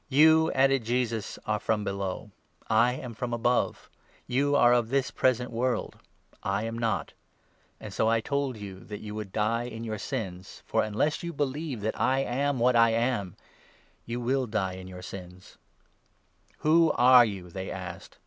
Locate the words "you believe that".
11.24-12.00